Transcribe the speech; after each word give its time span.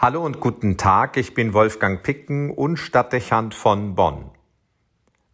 Hallo 0.00 0.24
und 0.24 0.38
guten 0.38 0.76
Tag, 0.76 1.16
ich 1.16 1.34
bin 1.34 1.54
Wolfgang 1.54 2.04
Picken 2.04 2.52
und 2.52 2.76
Stadtdechant 2.76 3.52
von 3.52 3.96
Bonn. 3.96 4.30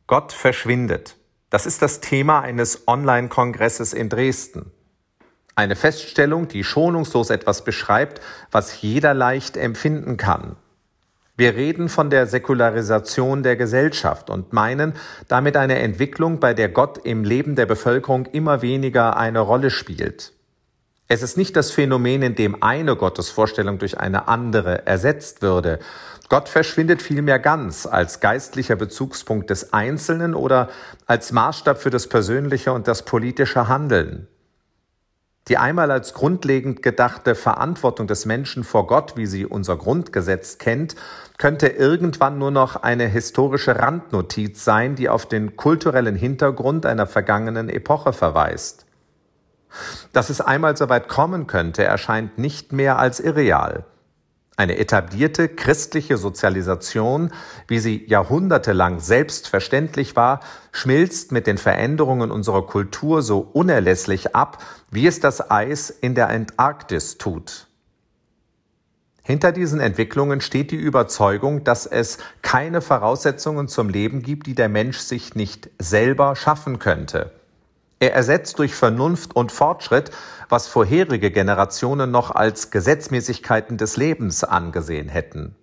Gott 0.06 0.32
verschwindet. 0.32 1.16
Das 1.50 1.66
ist 1.66 1.82
das 1.82 2.00
Thema 2.00 2.40
eines 2.40 2.88
Online-Kongresses 2.88 3.92
in 3.92 4.08
Dresden. 4.08 4.72
Eine 5.54 5.76
Feststellung, 5.76 6.48
die 6.48 6.64
schonungslos 6.64 7.28
etwas 7.28 7.62
beschreibt, 7.62 8.22
was 8.50 8.80
jeder 8.80 9.12
leicht 9.12 9.58
empfinden 9.58 10.16
kann. 10.16 10.56
Wir 11.36 11.56
reden 11.56 11.90
von 11.90 12.08
der 12.08 12.26
Säkularisation 12.26 13.42
der 13.42 13.56
Gesellschaft 13.56 14.30
und 14.30 14.54
meinen 14.54 14.94
damit 15.28 15.58
eine 15.58 15.78
Entwicklung, 15.80 16.40
bei 16.40 16.54
der 16.54 16.70
Gott 16.70 16.96
im 17.04 17.22
Leben 17.22 17.54
der 17.54 17.66
Bevölkerung 17.66 18.24
immer 18.24 18.62
weniger 18.62 19.18
eine 19.18 19.40
Rolle 19.40 19.70
spielt. 19.70 20.33
Es 21.06 21.22
ist 21.22 21.36
nicht 21.36 21.54
das 21.54 21.70
Phänomen, 21.70 22.22
in 22.22 22.34
dem 22.34 22.62
eine 22.62 22.96
Gottesvorstellung 22.96 23.78
durch 23.78 23.98
eine 23.98 24.26
andere 24.26 24.86
ersetzt 24.86 25.42
würde. 25.42 25.78
Gott 26.30 26.48
verschwindet 26.48 27.02
vielmehr 27.02 27.38
ganz 27.38 27.84
als 27.84 28.20
geistlicher 28.20 28.76
Bezugspunkt 28.76 29.50
des 29.50 29.74
Einzelnen 29.74 30.34
oder 30.34 30.70
als 31.06 31.30
Maßstab 31.32 31.78
für 31.78 31.90
das 31.90 32.08
persönliche 32.08 32.72
und 32.72 32.88
das 32.88 33.04
politische 33.04 33.68
Handeln. 33.68 34.28
Die 35.48 35.58
einmal 35.58 35.90
als 35.90 36.14
grundlegend 36.14 36.82
gedachte 36.82 37.34
Verantwortung 37.34 38.06
des 38.06 38.24
Menschen 38.24 38.64
vor 38.64 38.86
Gott, 38.86 39.14
wie 39.18 39.26
sie 39.26 39.44
unser 39.44 39.76
Grundgesetz 39.76 40.56
kennt, 40.56 40.96
könnte 41.36 41.66
irgendwann 41.66 42.38
nur 42.38 42.50
noch 42.50 42.76
eine 42.76 43.06
historische 43.06 43.78
Randnotiz 43.78 44.64
sein, 44.64 44.94
die 44.94 45.10
auf 45.10 45.26
den 45.26 45.56
kulturellen 45.56 46.16
Hintergrund 46.16 46.86
einer 46.86 47.06
vergangenen 47.06 47.68
Epoche 47.68 48.14
verweist. 48.14 48.86
Dass 50.12 50.30
es 50.30 50.40
einmal 50.40 50.76
so 50.76 50.88
weit 50.88 51.08
kommen 51.08 51.46
könnte, 51.46 51.84
erscheint 51.84 52.38
nicht 52.38 52.72
mehr 52.72 52.98
als 52.98 53.20
irreal. 53.20 53.84
Eine 54.56 54.78
etablierte 54.78 55.48
christliche 55.48 56.16
Sozialisation, 56.16 57.32
wie 57.66 57.80
sie 57.80 58.04
jahrhundertelang 58.06 59.00
selbstverständlich 59.00 60.14
war, 60.14 60.40
schmilzt 60.70 61.32
mit 61.32 61.48
den 61.48 61.58
Veränderungen 61.58 62.30
unserer 62.30 62.64
Kultur 62.64 63.22
so 63.22 63.40
unerlässlich 63.40 64.36
ab, 64.36 64.62
wie 64.92 65.08
es 65.08 65.18
das 65.18 65.50
Eis 65.50 65.90
in 65.90 66.14
der 66.14 66.28
Antarktis 66.28 67.18
tut. 67.18 67.66
Hinter 69.26 69.50
diesen 69.50 69.80
Entwicklungen 69.80 70.40
steht 70.40 70.70
die 70.70 70.76
Überzeugung, 70.76 71.64
dass 71.64 71.86
es 71.86 72.18
keine 72.42 72.80
Voraussetzungen 72.80 73.66
zum 73.66 73.88
Leben 73.88 74.22
gibt, 74.22 74.46
die 74.46 74.54
der 74.54 74.68
Mensch 74.68 74.98
sich 74.98 75.34
nicht 75.34 75.70
selber 75.80 76.36
schaffen 76.36 76.78
könnte. 76.78 77.32
Er 77.98 78.14
ersetzt 78.14 78.58
durch 78.58 78.74
Vernunft 78.74 79.36
und 79.36 79.52
Fortschritt, 79.52 80.10
was 80.48 80.66
vorherige 80.66 81.30
Generationen 81.30 82.10
noch 82.10 82.30
als 82.30 82.70
Gesetzmäßigkeiten 82.70 83.76
des 83.76 83.96
Lebens 83.96 84.44
angesehen 84.44 85.08
hätten. 85.08 85.56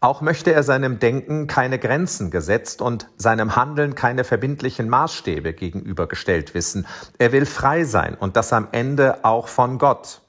Auch 0.00 0.20
möchte 0.20 0.52
er 0.52 0.62
seinem 0.62 1.00
Denken 1.00 1.48
keine 1.48 1.80
Grenzen 1.80 2.30
gesetzt 2.30 2.80
und 2.80 3.08
seinem 3.16 3.56
Handeln 3.56 3.96
keine 3.96 4.22
verbindlichen 4.22 4.88
Maßstäbe 4.88 5.54
gegenübergestellt 5.54 6.54
wissen. 6.54 6.86
Er 7.18 7.32
will 7.32 7.46
frei 7.46 7.82
sein 7.82 8.14
und 8.14 8.36
das 8.36 8.52
am 8.52 8.68
Ende 8.70 9.24
auch 9.24 9.48
von 9.48 9.78
Gott. 9.78 10.20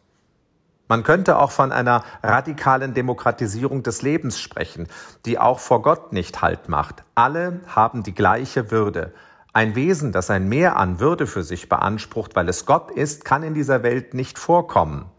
Man 0.87 1.03
könnte 1.03 1.37
auch 1.37 1.51
von 1.51 1.71
einer 1.71 2.03
radikalen 2.23 2.95
Demokratisierung 2.95 3.83
des 3.83 4.01
Lebens 4.01 4.39
sprechen, 4.39 4.87
die 5.27 5.37
auch 5.37 5.59
vor 5.59 5.83
Gott 5.83 6.13
nicht 6.13 6.41
Halt 6.41 6.67
macht. 6.67 7.03
Alle 7.13 7.59
haben 7.67 8.01
die 8.01 8.15
gleiche 8.15 8.71
Würde. 8.71 9.13
Ein 9.59 9.75
Wesen, 9.75 10.13
das 10.13 10.29
ein 10.29 10.47
Mehr 10.47 10.77
an 10.77 11.01
Würde 11.01 11.27
für 11.27 11.43
sich 11.43 11.67
beansprucht, 11.67 12.33
weil 12.33 12.47
es 12.47 12.65
Gott 12.65 12.91
ist, 12.91 13.25
kann 13.25 13.43
in 13.43 13.53
dieser 13.53 13.83
Welt 13.83 14.13
nicht 14.13 14.39
vorkommen. 14.39 15.11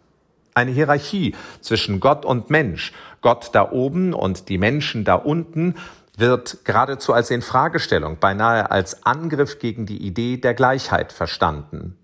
Eine 0.55 0.71
Hierarchie 0.71 1.35
zwischen 1.61 2.01
Gott 2.01 2.25
und 2.25 2.49
Mensch, 2.49 2.95
Gott 3.21 3.51
da 3.53 3.71
oben 3.71 4.15
und 4.15 4.49
die 4.49 4.57
Menschen 4.57 5.05
da 5.05 5.17
unten, 5.17 5.75
wird 6.17 6.65
geradezu 6.65 7.13
als 7.13 7.31
Infragestellung, 7.31 8.17
beinahe 8.19 8.71
als 8.71 9.05
Angriff 9.05 9.59
gegen 9.59 9.85
die 9.85 9.99
Idee 9.99 10.39
der 10.39 10.55
Gleichheit 10.55 11.13
verstanden. 11.13 11.99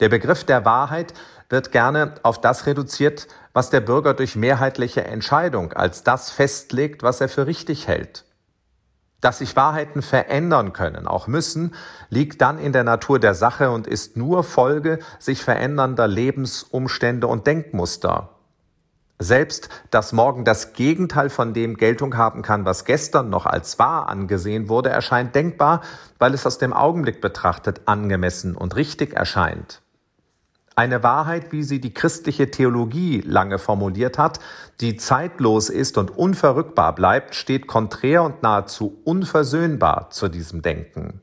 Der 0.00 0.08
Begriff 0.08 0.44
der 0.44 0.64
Wahrheit 0.64 1.12
wird 1.50 1.70
gerne 1.70 2.14
auf 2.22 2.40
das 2.40 2.64
reduziert, 2.64 3.28
was 3.52 3.68
der 3.68 3.82
Bürger 3.82 4.14
durch 4.14 4.36
mehrheitliche 4.36 5.04
Entscheidung 5.04 5.74
als 5.74 6.02
das 6.02 6.30
festlegt, 6.30 7.02
was 7.02 7.20
er 7.20 7.28
für 7.28 7.46
richtig 7.46 7.88
hält. 7.88 8.24
Dass 9.24 9.38
sich 9.38 9.56
Wahrheiten 9.56 10.02
verändern 10.02 10.74
können, 10.74 11.06
auch 11.06 11.28
müssen, 11.28 11.74
liegt 12.10 12.42
dann 12.42 12.58
in 12.58 12.74
der 12.74 12.84
Natur 12.84 13.18
der 13.18 13.32
Sache 13.32 13.70
und 13.70 13.86
ist 13.86 14.18
nur 14.18 14.44
Folge 14.44 14.98
sich 15.18 15.42
verändernder 15.42 16.06
Lebensumstände 16.06 17.26
und 17.26 17.46
Denkmuster. 17.46 18.34
Selbst, 19.18 19.70
dass 19.90 20.12
morgen 20.12 20.44
das 20.44 20.74
Gegenteil 20.74 21.30
von 21.30 21.54
dem 21.54 21.78
Geltung 21.78 22.18
haben 22.18 22.42
kann, 22.42 22.66
was 22.66 22.84
gestern 22.84 23.30
noch 23.30 23.46
als 23.46 23.78
wahr 23.78 24.10
angesehen 24.10 24.68
wurde, 24.68 24.90
erscheint 24.90 25.34
denkbar, 25.34 25.80
weil 26.18 26.34
es 26.34 26.44
aus 26.44 26.58
dem 26.58 26.74
Augenblick 26.74 27.22
betrachtet 27.22 27.80
angemessen 27.86 28.54
und 28.54 28.76
richtig 28.76 29.14
erscheint. 29.14 29.80
Eine 30.76 31.04
Wahrheit, 31.04 31.52
wie 31.52 31.62
sie 31.62 31.80
die 31.80 31.94
christliche 31.94 32.50
Theologie 32.50 33.20
lange 33.24 33.58
formuliert 33.58 34.18
hat, 34.18 34.40
die 34.80 34.96
zeitlos 34.96 35.68
ist 35.68 35.98
und 35.98 36.16
unverrückbar 36.16 36.94
bleibt, 36.96 37.36
steht 37.36 37.68
konträr 37.68 38.24
und 38.24 38.42
nahezu 38.42 39.00
unversöhnbar 39.04 40.10
zu 40.10 40.28
diesem 40.28 40.62
Denken. 40.62 41.20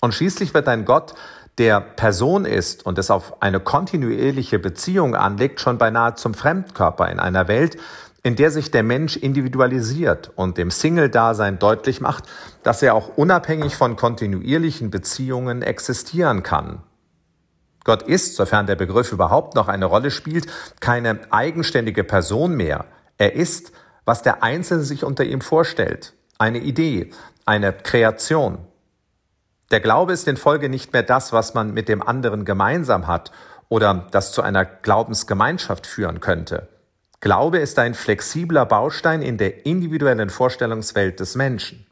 Und 0.00 0.12
schließlich 0.12 0.52
wird 0.52 0.68
ein 0.68 0.84
Gott, 0.84 1.14
der 1.58 1.80
Person 1.80 2.44
ist 2.44 2.84
und 2.84 2.98
es 2.98 3.10
auf 3.10 3.40
eine 3.42 3.60
kontinuierliche 3.60 4.58
Beziehung 4.58 5.14
anlegt, 5.14 5.60
schon 5.60 5.78
beinahe 5.78 6.14
zum 6.14 6.34
Fremdkörper 6.34 7.10
in 7.10 7.18
einer 7.18 7.48
Welt, 7.48 7.78
in 8.22 8.36
der 8.36 8.50
sich 8.50 8.70
der 8.70 8.82
Mensch 8.82 9.16
individualisiert 9.16 10.30
und 10.36 10.58
dem 10.58 10.70
Single-Dasein 10.70 11.58
deutlich 11.58 12.00
macht, 12.00 12.24
dass 12.62 12.82
er 12.82 12.94
auch 12.94 13.16
unabhängig 13.16 13.76
von 13.76 13.96
kontinuierlichen 13.96 14.90
Beziehungen 14.90 15.62
existieren 15.62 16.42
kann. 16.42 16.82
Gott 17.84 18.02
ist, 18.02 18.36
sofern 18.36 18.66
der 18.66 18.76
Begriff 18.76 19.12
überhaupt 19.12 19.54
noch 19.54 19.68
eine 19.68 19.86
Rolle 19.86 20.10
spielt, 20.10 20.46
keine 20.80 21.20
eigenständige 21.32 22.04
Person 22.04 22.54
mehr. 22.54 22.84
Er 23.18 23.34
ist, 23.34 23.72
was 24.04 24.22
der 24.22 24.42
Einzelne 24.42 24.84
sich 24.84 25.04
unter 25.04 25.24
ihm 25.24 25.40
vorstellt. 25.40 26.14
Eine 26.38 26.58
Idee, 26.58 27.10
eine 27.44 27.72
Kreation. 27.72 28.58
Der 29.70 29.80
Glaube 29.80 30.12
ist 30.12 30.28
in 30.28 30.36
Folge 30.36 30.68
nicht 30.68 30.92
mehr 30.92 31.02
das, 31.02 31.32
was 31.32 31.54
man 31.54 31.72
mit 31.72 31.88
dem 31.88 32.02
anderen 32.02 32.44
gemeinsam 32.44 33.06
hat 33.06 33.32
oder 33.68 34.06
das 34.10 34.32
zu 34.32 34.42
einer 34.42 34.64
Glaubensgemeinschaft 34.64 35.86
führen 35.86 36.20
könnte. 36.20 36.68
Glaube 37.20 37.58
ist 37.58 37.78
ein 37.78 37.94
flexibler 37.94 38.66
Baustein 38.66 39.22
in 39.22 39.38
der 39.38 39.64
individuellen 39.64 40.28
Vorstellungswelt 40.28 41.20
des 41.20 41.36
Menschen. 41.36 41.86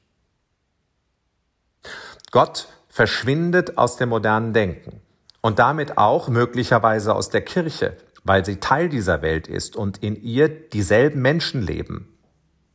Gott 2.32 2.68
verschwindet 2.88 3.78
aus 3.78 3.96
dem 3.96 4.10
modernen 4.10 4.52
Denken 4.52 5.00
und 5.40 5.58
damit 5.58 5.98
auch 5.98 6.28
möglicherweise 6.28 7.14
aus 7.14 7.30
der 7.30 7.42
Kirche, 7.42 7.96
weil 8.24 8.44
sie 8.44 8.56
Teil 8.56 8.88
dieser 8.88 9.22
Welt 9.22 9.48
ist 9.48 9.76
und 9.76 9.98
in 9.98 10.16
ihr 10.16 10.48
dieselben 10.48 11.22
Menschen 11.22 11.62
leben. 11.62 12.08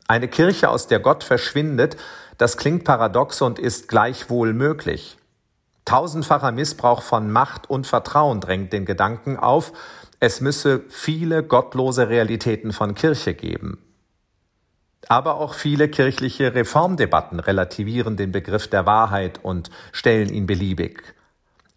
Eine 0.08 0.28
Kirche, 0.28 0.70
aus 0.70 0.88
der 0.88 1.00
Gott 1.00 1.24
verschwindet, 1.24 1.98
das 2.38 2.58
klingt 2.58 2.84
paradox 2.84 3.42
und 3.42 3.59
ist 3.59 3.88
gleichwohl 3.88 4.53
möglich. 4.53 5.18
Tausendfacher 5.86 6.52
Missbrauch 6.52 7.02
von 7.02 7.31
Macht 7.31 7.70
und 7.70 7.88
Vertrauen 7.88 8.42
drängt 8.42 8.74
den 8.74 8.86
Gedanken 8.86 9.38
auf, 9.38 9.72
es 10.20 10.42
müsse 10.42 10.82
viele 10.90 11.44
gottlose 11.44 12.09
Realitäten 12.09 12.74
von 12.74 12.96
Kirche 12.96 13.34
geben. 13.34 13.78
Aber 15.08 15.36
auch 15.36 15.53
viele 15.53 15.88
kirchliche 15.88 16.56
Reformdebatten 16.56 17.40
relativieren 17.40 18.18
den 18.18 18.32
Begriff 18.32 18.68
der 18.68 18.86
Wahrheit 18.88 19.40
und 19.44 19.70
stellen 19.92 20.30
ihn 20.30 20.47
beliebig. 20.47 21.03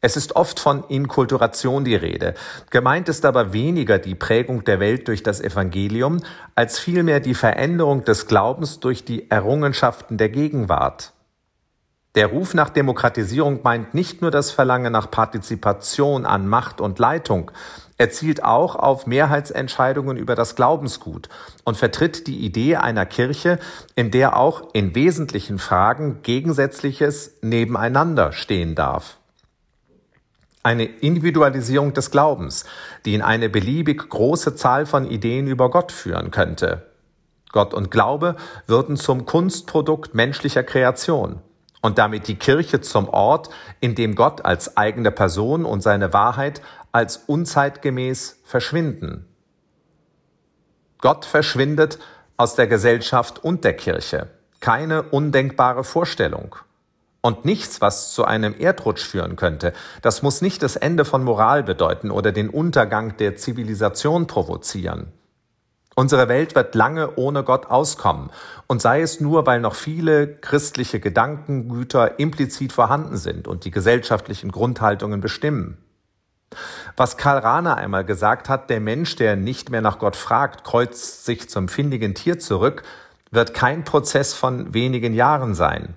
Es 0.00 0.16
ist 0.16 0.36
oft 0.36 0.60
von 0.60 0.84
Inkulturation 0.88 1.84
die 1.84 1.96
Rede. 1.96 2.34
Gemeint 2.70 3.08
ist 3.08 3.24
aber 3.24 3.52
weniger 3.52 3.98
die 3.98 4.14
Prägung 4.14 4.62
der 4.62 4.78
Welt 4.78 5.08
durch 5.08 5.24
das 5.24 5.40
Evangelium, 5.40 6.20
als 6.54 6.78
vielmehr 6.78 7.18
die 7.18 7.34
Veränderung 7.34 8.04
des 8.04 8.28
Glaubens 8.28 8.78
durch 8.78 9.04
die 9.04 9.28
Errungenschaften 9.28 10.16
der 10.16 10.28
Gegenwart. 10.28 11.14
Der 12.14 12.28
Ruf 12.28 12.54
nach 12.54 12.70
Demokratisierung 12.70 13.60
meint 13.64 13.92
nicht 13.92 14.22
nur 14.22 14.30
das 14.30 14.52
Verlangen 14.52 14.92
nach 14.92 15.10
Partizipation 15.10 16.26
an 16.26 16.46
Macht 16.46 16.80
und 16.80 16.98
Leitung, 16.98 17.50
er 18.00 18.10
zielt 18.10 18.44
auch 18.44 18.76
auf 18.76 19.08
Mehrheitsentscheidungen 19.08 20.16
über 20.16 20.36
das 20.36 20.54
Glaubensgut 20.54 21.28
und 21.64 21.76
vertritt 21.76 22.28
die 22.28 22.38
Idee 22.38 22.76
einer 22.76 23.04
Kirche, 23.06 23.58
in 23.96 24.12
der 24.12 24.36
auch 24.36 24.72
in 24.72 24.94
wesentlichen 24.94 25.58
Fragen 25.58 26.22
Gegensätzliches 26.22 27.32
nebeneinander 27.42 28.30
stehen 28.30 28.76
darf 28.76 29.17
eine 30.68 30.84
Individualisierung 30.84 31.94
des 31.94 32.10
Glaubens, 32.10 32.66
die 33.06 33.14
in 33.14 33.22
eine 33.22 33.48
beliebig 33.48 34.06
große 34.10 34.54
Zahl 34.54 34.84
von 34.84 35.10
Ideen 35.10 35.46
über 35.46 35.70
Gott 35.70 35.92
führen 35.92 36.30
könnte. 36.30 36.86
Gott 37.52 37.72
und 37.72 37.90
Glaube 37.90 38.36
würden 38.66 38.98
zum 38.98 39.24
Kunstprodukt 39.24 40.14
menschlicher 40.14 40.62
Kreation 40.62 41.40
und 41.80 41.96
damit 41.96 42.28
die 42.28 42.34
Kirche 42.34 42.82
zum 42.82 43.08
Ort, 43.08 43.48
in 43.80 43.94
dem 43.94 44.14
Gott 44.14 44.44
als 44.44 44.76
eigene 44.76 45.10
Person 45.10 45.64
und 45.64 45.80
seine 45.82 46.12
Wahrheit 46.12 46.60
als 46.92 47.16
unzeitgemäß 47.16 48.40
verschwinden. 48.44 49.24
Gott 50.98 51.24
verschwindet 51.24 51.98
aus 52.36 52.56
der 52.56 52.66
Gesellschaft 52.66 53.42
und 53.42 53.64
der 53.64 53.74
Kirche. 53.74 54.28
Keine 54.60 55.02
undenkbare 55.04 55.82
Vorstellung. 55.82 56.56
Und 57.20 57.44
nichts, 57.44 57.80
was 57.80 58.12
zu 58.14 58.24
einem 58.24 58.54
Erdrutsch 58.58 59.04
führen 59.04 59.36
könnte. 59.36 59.72
Das 60.02 60.22
muss 60.22 60.40
nicht 60.40 60.62
das 60.62 60.76
Ende 60.76 61.04
von 61.04 61.24
Moral 61.24 61.64
bedeuten 61.64 62.10
oder 62.10 62.30
den 62.30 62.48
Untergang 62.48 63.16
der 63.16 63.36
Zivilisation 63.36 64.26
provozieren. 64.26 65.12
Unsere 65.98 66.28
Welt 66.28 66.54
wird 66.54 66.76
lange 66.76 67.16
ohne 67.16 67.42
Gott 67.42 67.66
auskommen, 67.66 68.30
und 68.68 68.80
sei 68.80 69.00
es 69.00 69.20
nur, 69.20 69.46
weil 69.46 69.60
noch 69.60 69.74
viele 69.74 70.28
christliche 70.28 71.00
Gedankengüter 71.00 72.20
implizit 72.20 72.72
vorhanden 72.72 73.16
sind 73.16 73.48
und 73.48 73.64
die 73.64 73.72
gesellschaftlichen 73.72 74.52
Grundhaltungen 74.52 75.20
bestimmen. 75.20 75.78
Was 76.96 77.16
Karl 77.16 77.38
Rahner 77.38 77.76
einmal 77.78 78.04
gesagt 78.04 78.48
hat, 78.48 78.70
der 78.70 78.78
Mensch, 78.78 79.16
der 79.16 79.34
nicht 79.34 79.70
mehr 79.70 79.80
nach 79.80 79.98
Gott 79.98 80.14
fragt, 80.14 80.62
kreuzt 80.62 81.24
sich 81.24 81.50
zum 81.50 81.66
findigen 81.66 82.14
Tier 82.14 82.38
zurück, 82.38 82.84
wird 83.32 83.52
kein 83.52 83.82
Prozess 83.82 84.34
von 84.34 84.72
wenigen 84.74 85.14
Jahren 85.14 85.56
sein. 85.56 85.96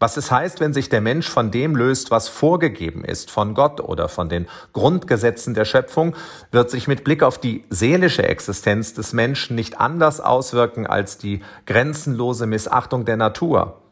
Was 0.00 0.16
es 0.16 0.30
heißt, 0.30 0.60
wenn 0.60 0.72
sich 0.72 0.88
der 0.88 1.00
Mensch 1.00 1.28
von 1.28 1.50
dem 1.50 1.76
löst, 1.76 2.10
was 2.10 2.28
vorgegeben 2.28 3.04
ist, 3.04 3.30
von 3.30 3.54
Gott 3.54 3.80
oder 3.80 4.08
von 4.08 4.28
den 4.28 4.48
Grundgesetzen 4.72 5.54
der 5.54 5.64
Schöpfung, 5.64 6.16
wird 6.50 6.70
sich 6.70 6.88
mit 6.88 7.04
Blick 7.04 7.22
auf 7.22 7.38
die 7.38 7.64
seelische 7.70 8.24
Existenz 8.24 8.94
des 8.94 9.12
Menschen 9.12 9.54
nicht 9.54 9.80
anders 9.80 10.20
auswirken 10.20 10.86
als 10.86 11.16
die 11.16 11.42
grenzenlose 11.66 12.46
Missachtung 12.46 13.04
der 13.04 13.16
Natur. 13.16 13.82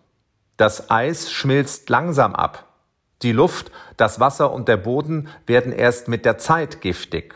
Das 0.57 0.91
Eis 0.91 1.31
schmilzt 1.31 1.89
langsam 1.89 2.35
ab. 2.35 2.67
Die 3.23 3.33
Luft, 3.33 3.71
das 3.97 4.19
Wasser 4.19 4.53
und 4.53 4.67
der 4.67 4.77
Boden 4.77 5.29
werden 5.47 5.73
erst 5.73 6.09
mit 6.09 6.25
der 6.25 6.37
Zeit 6.37 6.81
giftig. 6.81 7.35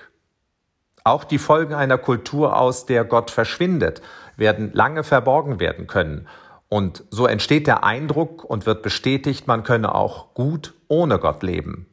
Auch 1.05 1.23
die 1.23 1.39
Folgen 1.39 1.73
einer 1.73 1.99
Kultur, 1.99 2.59
aus 2.61 2.85
der 2.85 3.05
Gott 3.05 3.31
verschwindet, 3.31 4.03
werden 4.37 4.73
lange 4.75 5.05
verborgen 5.05 5.61
werden 5.61 5.87
können 5.87 6.27
und 6.69 7.05
so 7.11 7.27
entsteht 7.27 7.67
der 7.67 7.85
Eindruck 7.85 8.45
und 8.45 8.67
wird 8.67 8.83
bestätigt, 8.83 9.47
man 9.47 9.63
könne 9.63 9.95
auch 9.95 10.35
gut 10.35 10.75
ohne 10.89 11.19
Gott 11.19 11.43
leben. 11.43 11.87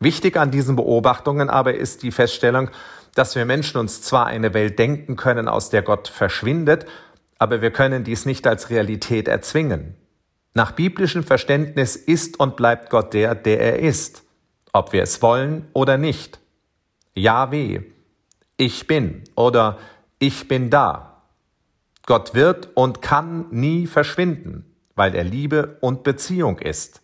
Wichtig 0.00 0.36
an 0.36 0.50
diesen 0.50 0.76
Beobachtungen 0.76 1.50
aber 1.50 1.74
ist 1.74 2.02
die 2.02 2.12
Feststellung, 2.12 2.70
dass 3.14 3.34
wir 3.34 3.44
Menschen 3.44 3.78
uns 3.78 4.02
zwar 4.02 4.26
eine 4.26 4.54
Welt 4.54 4.78
denken 4.78 5.16
können, 5.16 5.48
aus 5.48 5.70
der 5.70 5.82
Gott 5.82 6.08
verschwindet, 6.08 6.86
aber 7.38 7.62
wir 7.62 7.70
können 7.70 8.04
dies 8.04 8.26
nicht 8.26 8.46
als 8.46 8.70
Realität 8.70 9.28
erzwingen. 9.28 9.96
Nach 10.54 10.72
biblischem 10.72 11.24
Verständnis 11.24 11.96
ist 11.96 12.40
und 12.40 12.56
bleibt 12.56 12.90
Gott 12.90 13.14
der, 13.14 13.34
der 13.34 13.60
er 13.60 13.78
ist, 13.80 14.22
ob 14.72 14.92
wir 14.92 15.02
es 15.02 15.22
wollen 15.22 15.68
oder 15.72 15.98
nicht. 15.98 16.40
Jahweh, 17.14 17.82
ich 18.56 18.86
bin 18.86 19.22
oder 19.34 19.78
ich 20.18 20.48
bin 20.48 20.70
da. 20.70 21.17
Gott 22.08 22.32
wird 22.32 22.70
und 22.72 23.02
kann 23.02 23.48
nie 23.50 23.86
verschwinden, 23.86 24.64
weil 24.94 25.14
er 25.14 25.24
Liebe 25.24 25.76
und 25.82 26.04
Beziehung 26.04 26.58
ist. 26.58 27.02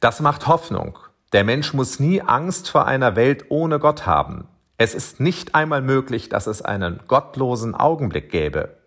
Das 0.00 0.20
macht 0.20 0.46
Hoffnung. 0.46 0.98
Der 1.34 1.44
Mensch 1.44 1.74
muss 1.74 2.00
nie 2.00 2.22
Angst 2.22 2.70
vor 2.70 2.86
einer 2.86 3.16
Welt 3.16 3.44
ohne 3.50 3.78
Gott 3.78 4.06
haben. 4.06 4.48
Es 4.78 4.94
ist 4.94 5.20
nicht 5.20 5.54
einmal 5.54 5.82
möglich, 5.82 6.30
dass 6.30 6.46
es 6.46 6.62
einen 6.62 7.00
gottlosen 7.06 7.74
Augenblick 7.74 8.30
gäbe. 8.30 8.78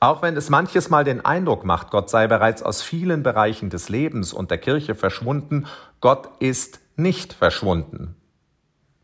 Auch 0.00 0.22
wenn 0.22 0.38
es 0.38 0.48
manches 0.48 0.88
Mal 0.88 1.04
den 1.04 1.22
Eindruck 1.26 1.66
macht, 1.66 1.90
Gott 1.90 2.08
sei 2.08 2.28
bereits 2.28 2.62
aus 2.62 2.80
vielen 2.80 3.22
Bereichen 3.22 3.68
des 3.68 3.90
Lebens 3.90 4.32
und 4.32 4.50
der 4.50 4.56
Kirche 4.56 4.94
verschwunden, 4.94 5.66
Gott 6.00 6.30
ist 6.40 6.80
nicht 6.96 7.34
verschwunden. 7.34 8.16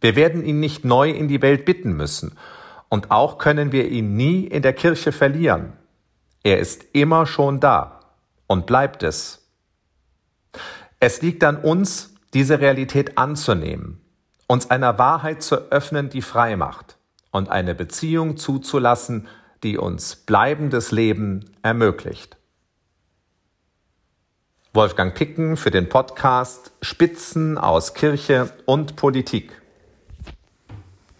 Wir 0.00 0.16
werden 0.16 0.42
ihn 0.42 0.60
nicht 0.60 0.86
neu 0.86 1.10
in 1.10 1.28
die 1.28 1.42
Welt 1.42 1.66
bitten 1.66 1.92
müssen 1.92 2.38
und 2.94 3.10
auch 3.10 3.38
können 3.38 3.72
wir 3.72 3.88
ihn 3.88 4.14
nie 4.14 4.44
in 4.44 4.62
der 4.62 4.72
Kirche 4.72 5.10
verlieren. 5.10 5.72
Er 6.44 6.60
ist 6.60 6.84
immer 6.92 7.26
schon 7.26 7.58
da 7.58 7.98
und 8.46 8.66
bleibt 8.66 9.02
es. 9.02 9.50
Es 11.00 11.20
liegt 11.20 11.42
an 11.42 11.56
uns, 11.56 12.14
diese 12.34 12.60
Realität 12.60 13.18
anzunehmen, 13.18 14.00
uns 14.46 14.70
einer 14.70 14.96
Wahrheit 14.96 15.42
zu 15.42 15.72
öffnen, 15.72 16.08
die 16.08 16.22
frei 16.22 16.54
macht 16.54 16.96
und 17.32 17.48
eine 17.48 17.74
Beziehung 17.74 18.36
zuzulassen, 18.36 19.26
die 19.64 19.76
uns 19.76 20.14
bleibendes 20.14 20.92
Leben 20.92 21.50
ermöglicht. 21.62 22.36
Wolfgang 24.72 25.16
Picken 25.16 25.56
für 25.56 25.72
den 25.72 25.88
Podcast 25.88 26.70
Spitzen 26.80 27.58
aus 27.58 27.94
Kirche 27.94 28.52
und 28.66 28.94
Politik. 28.94 29.63